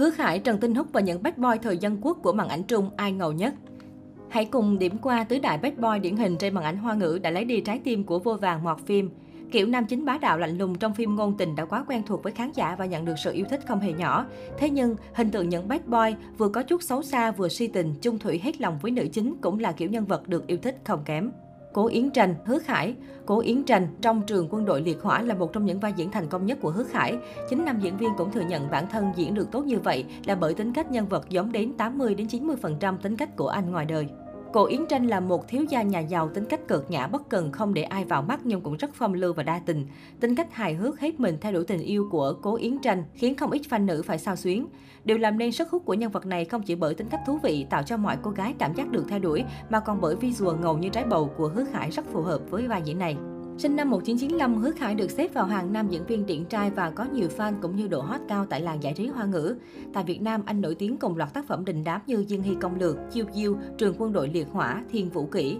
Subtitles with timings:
[0.00, 2.62] Hứa Khải, Trần Tinh Húc và những bad boy thời dân quốc của màn ảnh
[2.62, 3.54] Trung ai ngầu nhất?
[4.28, 7.18] Hãy cùng điểm qua tứ đại bad boy điển hình trên màn ảnh hoa ngữ
[7.22, 9.10] đã lấy đi trái tim của vô vàng mọt phim.
[9.50, 12.22] Kiểu nam chính bá đạo lạnh lùng trong phim ngôn tình đã quá quen thuộc
[12.22, 14.26] với khán giả và nhận được sự yêu thích không hề nhỏ.
[14.58, 17.94] Thế nhưng, hình tượng những bad boy vừa có chút xấu xa vừa si tình,
[18.00, 20.76] chung thủy hết lòng với nữ chính cũng là kiểu nhân vật được yêu thích
[20.84, 21.30] không kém.
[21.72, 22.94] Cố Yến Tranh, Hứa Khải.
[23.26, 26.10] Cố Yến Tranh trong trường quân đội liệt hỏa là một trong những vai diễn
[26.10, 27.16] thành công nhất của Hứa Khải.
[27.50, 30.34] Chính nam diễn viên cũng thừa nhận bản thân diễn được tốt như vậy là
[30.34, 33.84] bởi tính cách nhân vật giống đến 80 đến 90% tính cách của anh ngoài
[33.84, 34.08] đời.
[34.52, 37.52] Cô Yến Tranh là một thiếu gia nhà giàu, tính cách cợt nhã, bất cần,
[37.52, 39.86] không để ai vào mắt, nhưng cũng rất phong lưu và đa tình.
[40.20, 43.36] Tính cách hài hước, hết mình theo đuổi tình yêu của Cố Yến Tranh, khiến
[43.36, 44.66] không ít fan nữ phải sao xuyến.
[45.04, 47.38] Điều làm nên sức hút của nhân vật này không chỉ bởi tính cách thú
[47.42, 50.56] vị, tạo cho mọi cô gái cảm giác được theo đuổi, mà còn bởi visual
[50.60, 53.16] ngầu như trái bầu của Hứa Khải rất phù hợp với vai diễn này.
[53.60, 56.90] Sinh năm 1995, Hứa Khải được xếp vào hàng nam diễn viên điển trai và
[56.90, 59.56] có nhiều fan cũng như độ hot cao tại làng giải trí hoa ngữ.
[59.92, 62.54] Tại Việt Nam, anh nổi tiếng cùng loạt tác phẩm đình đám như Diên Hy
[62.60, 65.58] Công Lược, Chiêu Diêu, Trường quân đội liệt hỏa, Thiên Vũ Kỷ.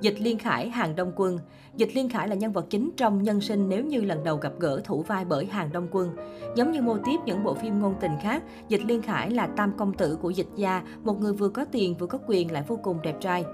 [0.00, 1.38] Dịch Liên Khải, Hàng Đông Quân
[1.76, 4.52] Dịch Liên Khải là nhân vật chính trong nhân sinh nếu như lần đầu gặp
[4.58, 6.16] gỡ thủ vai bởi Hàng Đông Quân.
[6.56, 9.72] Giống như mô tiếp những bộ phim ngôn tình khác, Dịch Liên Khải là tam
[9.76, 12.78] công tử của dịch gia, một người vừa có tiền vừa có quyền lại vô
[12.82, 13.44] cùng đẹp trai.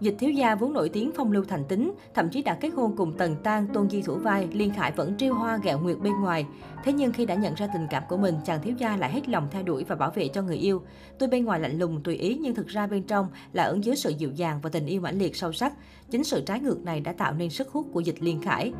[0.00, 2.96] Dịch thiếu gia vốn nổi tiếng phong lưu thành tính, thậm chí đã kết hôn
[2.96, 6.12] cùng Tần Tang, Tôn Di thủ vai, Liên Khải vẫn trêu hoa gẹo nguyệt bên
[6.20, 6.46] ngoài.
[6.84, 9.28] Thế nhưng khi đã nhận ra tình cảm của mình, chàng thiếu gia lại hết
[9.28, 10.82] lòng theo đuổi và bảo vệ cho người yêu.
[11.18, 13.94] Tuy bên ngoài lạnh lùng tùy ý nhưng thực ra bên trong là ẩn chứa
[13.94, 15.72] sự dịu dàng và tình yêu mãnh liệt sâu sắc.
[16.10, 18.72] Chính sự trái ngược này đã tạo nên sức hút của Dịch Liên Khải.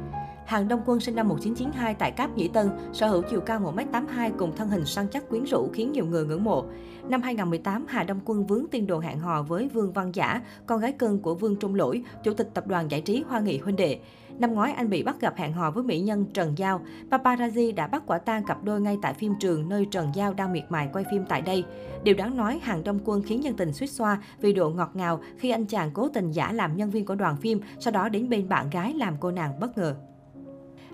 [0.46, 4.30] Hàng Đông Quân sinh năm 1992 tại Cáp Nhĩ Tân, sở hữu chiều cao 1m82
[4.38, 6.64] cùng thân hình săn chắc quyến rũ khiến nhiều người ngưỡng mộ.
[7.08, 10.80] Năm 2018, Hà Đông Quân vướng tin đồn hẹn hò với Vương Văn Giả, con
[10.80, 13.76] gái cưng của Vương Trung Lỗi, chủ tịch tập đoàn giải trí Hoa Nghị Huynh
[13.76, 14.00] Đệ.
[14.38, 16.80] Năm ngoái, anh bị bắt gặp hẹn hò với mỹ nhân Trần Giao.
[17.10, 20.52] Paparazzi đã bắt quả tang cặp đôi ngay tại phim trường nơi Trần Giao đang
[20.52, 21.64] miệt mài quay phim tại đây.
[22.02, 25.20] Điều đáng nói, Hàng Đông Quân khiến dân tình suýt xoa vì độ ngọt ngào
[25.38, 28.28] khi anh chàng cố tình giả làm nhân viên của đoàn phim, sau đó đến
[28.28, 29.96] bên bạn gái làm cô nàng bất ngờ.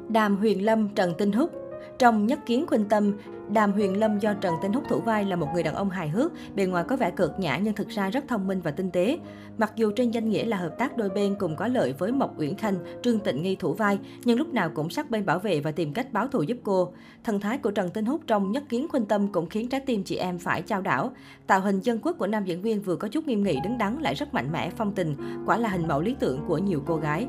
[0.08, 1.50] Đàm Huyền Lâm, Trần Tinh Húc
[1.98, 3.12] trong Nhất Kiến Khuynh Tâm,
[3.52, 6.08] Đàm Huyền Lâm do Trần Tinh Húc thủ vai là một người đàn ông hài
[6.08, 8.90] hước, bề ngoài có vẻ cợt nhã nhưng thực ra rất thông minh và tinh
[8.90, 9.18] tế.
[9.58, 12.38] Mặc dù trên danh nghĩa là hợp tác đôi bên cùng có lợi với Mộc
[12.38, 15.60] Uyển Khanh, Trương Tịnh Nghi thủ vai, nhưng lúc nào cũng sát bên bảo vệ
[15.60, 16.92] và tìm cách báo thù giúp cô.
[17.24, 20.04] Thần thái của Trần Tinh Húc trong Nhất Kiến Khuynh Tâm cũng khiến trái tim
[20.04, 21.12] chị em phải trao đảo.
[21.46, 23.98] Tạo hình dân quốc của nam diễn viên vừa có chút nghiêm nghị đứng đắn
[24.00, 25.16] lại rất mạnh mẽ, phong tình,
[25.46, 27.26] quả là hình mẫu lý tưởng của nhiều cô gái.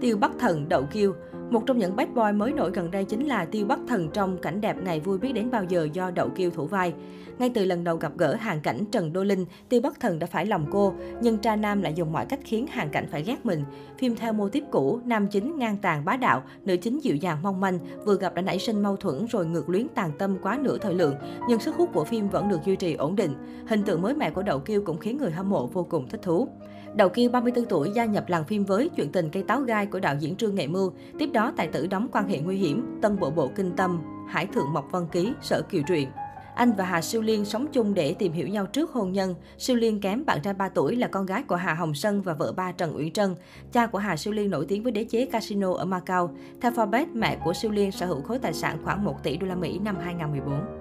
[0.00, 1.14] Tiêu Bắc Thần, Đậu Kiêu
[1.50, 4.38] một trong những bad boy mới nổi gần đây chính là Tiêu Bắc Thần trong
[4.38, 6.94] Cảnh đẹp ngày vui biết đến bao giờ do Đậu Kiêu thủ vai.
[7.38, 10.26] Ngay từ lần đầu gặp gỡ Hàng Cảnh Trần Đô Linh, Tiêu Bắc Thần đã
[10.26, 13.46] phải lòng cô, nhưng cha nam lại dùng mọi cách khiến Hàng Cảnh phải ghét
[13.46, 13.64] mình.
[13.98, 17.42] Phim theo mô tiếp cũ, nam chính ngang tàn bá đạo, nữ chính dịu dàng
[17.42, 20.58] mong manh, vừa gặp đã nảy sinh mâu thuẫn rồi ngược luyến tàn tâm quá
[20.62, 21.14] nửa thời lượng,
[21.48, 23.32] nhưng sức hút của phim vẫn được duy trì ổn định.
[23.66, 26.22] Hình tượng mới mẻ của Đậu Kiêu cũng khiến người hâm mộ vô cùng thích
[26.22, 26.48] thú.
[26.94, 29.98] Đậu Kiêu 34 tuổi gia nhập làng phim với chuyện tình cây táo gai của
[29.98, 30.92] đạo diễn Trương Nghệ Mưu.
[31.18, 34.46] Tiếp đó tài tử đóng quan hệ nguy hiểm, Tân Bộ Bộ Kinh Tâm, Hải
[34.46, 36.08] Thượng Mộc Văn Ký, Sở Kiều Truyện.
[36.54, 39.34] Anh và Hà Siêu Liên sống chung để tìm hiểu nhau trước hôn nhân.
[39.58, 42.32] Siêu Liên kém bạn trai 3 tuổi là con gái của Hà Hồng Sân và
[42.34, 43.34] vợ ba Trần Uyển Trân.
[43.72, 46.34] Cha của Hà Siêu Liên nổi tiếng với đế chế casino ở Macau.
[46.60, 49.46] Theo Forbes, mẹ của Siêu Liên sở hữu khối tài sản khoảng 1 tỷ đô
[49.46, 50.79] la Mỹ năm 2014.